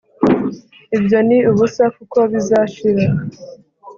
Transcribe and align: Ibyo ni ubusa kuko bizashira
Ibyo 0.97 1.19
ni 1.27 1.37
ubusa 1.51 1.83
kuko 1.95 2.17
bizashira 2.31 3.05